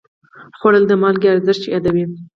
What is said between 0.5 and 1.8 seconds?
خوړل د مالګې ارزښت